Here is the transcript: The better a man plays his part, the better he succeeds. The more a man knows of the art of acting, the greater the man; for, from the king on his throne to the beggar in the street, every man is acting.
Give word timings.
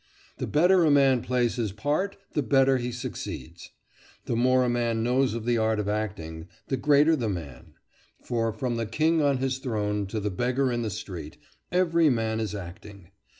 The 0.39 0.47
better 0.47 0.83
a 0.83 0.89
man 0.89 1.21
plays 1.21 1.57
his 1.57 1.71
part, 1.71 2.17
the 2.33 2.41
better 2.41 2.79
he 2.79 2.91
succeeds. 2.91 3.69
The 4.25 4.35
more 4.35 4.63
a 4.63 4.67
man 4.69 5.03
knows 5.03 5.35
of 5.35 5.45
the 5.45 5.59
art 5.59 5.79
of 5.79 5.87
acting, 5.87 6.47
the 6.69 6.75
greater 6.77 7.15
the 7.15 7.29
man; 7.29 7.75
for, 8.19 8.51
from 8.51 8.77
the 8.77 8.87
king 8.87 9.21
on 9.21 9.37
his 9.37 9.59
throne 9.59 10.07
to 10.07 10.19
the 10.19 10.31
beggar 10.31 10.71
in 10.71 10.81
the 10.81 10.89
street, 10.89 11.37
every 11.71 12.09
man 12.09 12.39
is 12.39 12.55
acting. 12.55 13.09